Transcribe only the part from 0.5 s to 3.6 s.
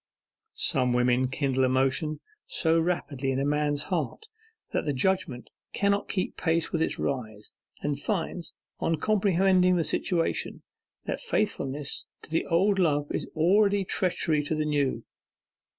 Some women kindle emotion so rapidly in a